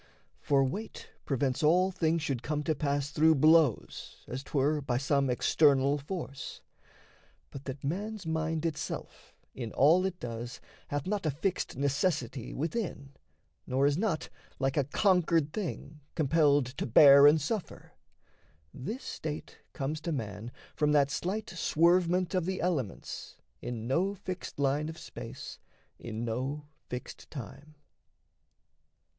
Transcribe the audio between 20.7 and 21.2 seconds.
From that